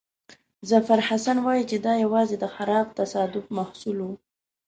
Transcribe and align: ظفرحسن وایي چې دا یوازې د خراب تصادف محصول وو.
ظفرحسن 0.69 1.37
وایي 1.45 1.63
چې 1.69 1.77
دا 1.85 1.93
یوازې 2.05 2.35
د 2.39 2.45
خراب 2.55 2.87
تصادف 2.99 3.45
محصول 3.57 3.97
وو. 4.05 4.13